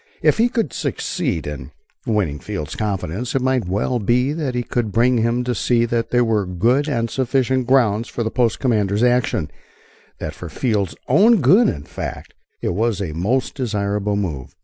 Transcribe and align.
If 0.23 0.39
he 0.39 0.49
could 0.49 0.73
succeed 0.73 1.45
in 1.45 1.69
winning 2.07 2.39
Field's 2.39 2.75
confidence 2.75 3.35
it 3.35 3.41
might 3.43 3.67
well 3.67 3.99
be 3.99 4.33
that 4.33 4.55
he 4.55 4.63
could 4.63 4.91
bring 4.91 5.19
him 5.19 5.43
to 5.43 5.53
see 5.53 5.85
that 5.85 6.09
there 6.09 6.25
were 6.25 6.47
good 6.47 6.89
and 6.89 7.07
sufficient 7.07 7.67
grounds 7.67 8.07
for 8.09 8.23
the 8.23 8.31
post 8.31 8.59
commander's 8.59 9.03
action 9.03 9.51
that 10.17 10.33
for 10.33 10.49
Field's 10.49 10.95
own 11.07 11.39
good, 11.39 11.69
in 11.69 11.83
fact, 11.83 12.33
it 12.61 12.73
was 12.73 12.99
a 12.99 13.13
most 13.13 13.53
desirable 13.53 14.15
move. 14.15 14.55